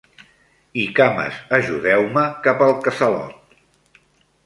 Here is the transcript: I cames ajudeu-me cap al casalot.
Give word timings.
I 0.83 0.85
cames 0.99 1.37
ajudeu-me 1.59 2.25
cap 2.49 2.67
al 2.71 2.77
casalot. 2.89 3.59